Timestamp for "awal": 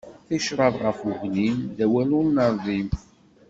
1.85-2.09